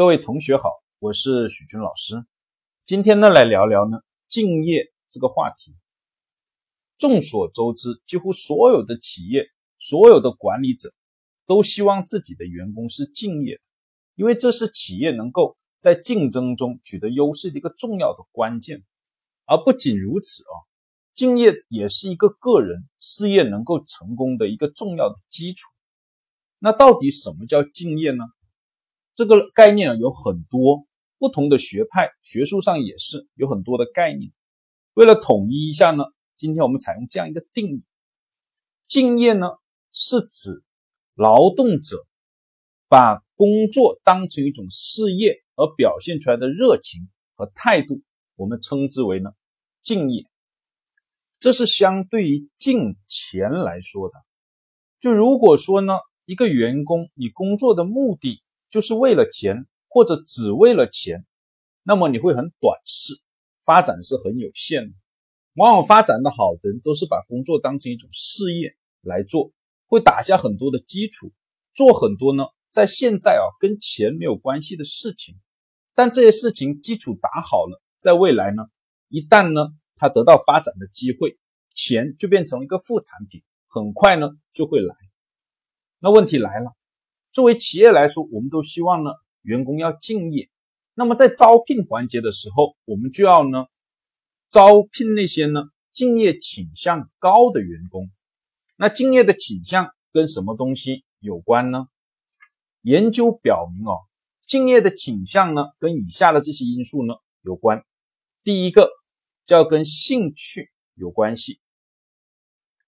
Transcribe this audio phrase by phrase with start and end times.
[0.00, 2.24] 各位同学好，我是许军老师。
[2.86, 5.76] 今天呢，来聊聊呢敬业这个话题。
[6.96, 9.44] 众所周知，几乎所有的企业、
[9.78, 10.90] 所有的管理者
[11.46, 13.60] 都希望自己的员工是敬业的，
[14.14, 18.82] 因为这是企业能够在竞争中取得优势的一个重要的关键。
[19.44, 20.56] 而不仅如此啊，
[21.12, 25.68] 敬业也是一个个人事业能够成功的一个重要的基础。
[26.58, 28.24] 那到底什么叫敬业呢？
[29.14, 30.86] 这个概念有很多
[31.18, 34.32] 不同的学派，学术上也是有很多的概念。
[34.94, 36.04] 为了统一一下呢，
[36.36, 37.84] 今天我们采用这样一个定义：
[38.88, 39.48] 敬业呢
[39.92, 40.62] 是指
[41.14, 42.06] 劳动者
[42.88, 48.00] 把工作当成一种事业而表现出来的热情和态度，
[48.36, 49.30] 我们称之为呢
[49.82, 50.24] 敬业。
[51.38, 54.14] 这是相对于敬钱来说的。
[55.00, 61.26] 就如果说呢，一个员工你工作的目的，就是为了钱，或者只为了钱，
[61.82, 63.20] 那么你会很短视，
[63.64, 64.94] 发展是很有限的。
[65.54, 69.52] 往往发展的好的人都是把工作当成一种事业来做，
[69.86, 71.32] 会打下很多的基础，
[71.74, 75.34] 做很多呢，在现在啊跟钱没有关系的事情。
[75.92, 78.62] 但这些事情基础打好了，在未来呢，
[79.08, 81.38] 一旦呢他得到发展的机会，
[81.74, 84.94] 钱就变成一个副产品，很快呢就会来。
[85.98, 86.72] 那问题来了。
[87.40, 90.50] 作为企业来说，我们都希望呢，员工要敬业。
[90.92, 93.64] 那么在招聘环节的时候，我们就要呢，
[94.50, 98.10] 招聘那些呢敬业倾向高的员工。
[98.76, 101.86] 那敬业的倾向跟什么东西有关呢？
[102.82, 104.00] 研究表明哦，
[104.42, 107.82] 敬业的倾向呢，跟以下的这些因素呢有关。
[108.44, 108.90] 第一个
[109.46, 111.58] 叫跟兴趣有关系，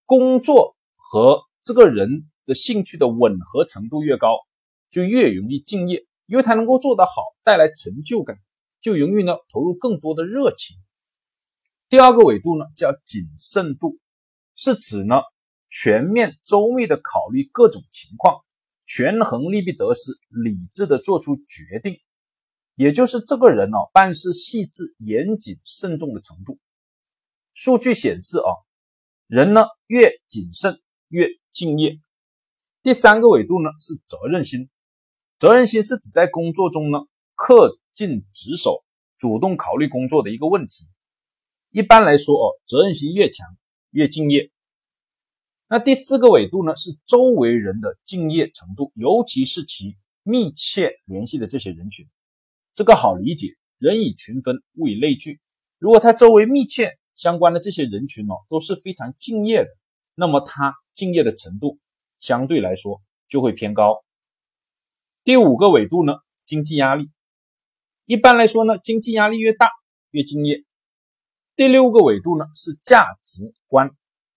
[0.05, 2.29] 工作和这个人。
[2.55, 4.39] 兴趣的吻合程度越高，
[4.91, 8.37] 就越容易敬业，因为他能够做得好，带来成就感，
[8.81, 10.77] 就容易呢投入更多的热情。
[11.89, 13.99] 第二个维度呢叫谨慎度，
[14.55, 15.17] 是指呢
[15.69, 18.43] 全面周密的考虑各种情况，
[18.87, 21.97] 权衡利弊得失，理智的做出决定，
[22.75, 26.59] 也就是这个人呢办事细致、严谨、慎重的程度。
[27.55, 28.49] 数据显示啊，
[29.27, 32.02] 人呢越谨慎越敬业。
[32.83, 34.69] 第三个维度呢是责任心，
[35.39, 36.99] 责任心是指在工作中呢
[37.37, 38.83] 恪尽职守，
[39.19, 40.89] 主动考虑工作的一个问题。
[41.71, 43.47] 一般来说哦，责任心越强
[43.91, 44.51] 越敬业。
[45.69, 52.09] 那第四个维度呢是周围人的敬业程度，尤其是其密切联系的这些人群。
[52.75, 55.41] 这个好理解，人以群分，物以类聚。
[55.79, 59.71] 如果他周围密切相关的这些人群哦都是非常敬业的，
[60.17, 61.79] 那么他敬业的程度。
[62.23, 64.05] 相对来说就会偏高。
[65.25, 66.15] 第五个维度呢，
[66.47, 67.11] 经济压力。
[68.07, 69.69] 一般来说呢，经济压力越大
[70.13, 70.65] 越敬业。
[71.57, 73.91] 第六个维度呢是价值观，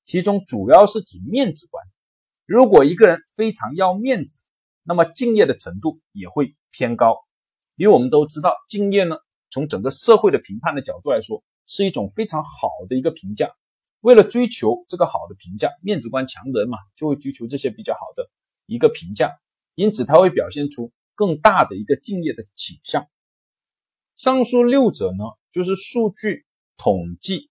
[0.04, 1.86] 其中主要是指面子观。
[2.48, 4.42] 如果一个人非常要面子，
[4.82, 7.16] 那么敬业的程度也会偏高。
[7.76, 9.16] 因为我们都知道，敬业呢，
[9.52, 13.54] 从整个社会的评判的角度来说，是一种非常好的一个评价。
[14.06, 18.30] 为了追求这个好的评价，面子观强的人嘛，就会追求这些比较好的
[18.68, 19.40] 一个评价，
[19.74, 23.08] 因此他会表现出更大的一个敬业的倾向。
[24.16, 26.46] 上述六者呢，就是数据
[26.78, 27.50] 统计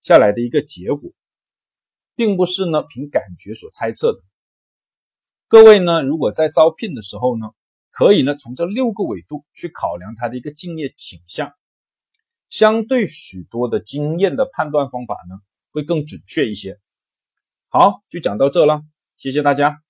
[0.00, 1.12] 下来的一个结果，
[2.16, 4.22] 并不是呢凭感觉所猜测的。
[5.48, 7.50] 各位呢，如果在招聘的时候呢，
[7.90, 11.52] 可以呢从这六个维度去考量他的一个敬业倾向，
[12.48, 15.36] 相对许多的经验的判断方法呢。
[15.74, 16.78] 会更准确一些。
[17.68, 18.82] 好，就讲到这了，
[19.18, 19.83] 谢谢大家。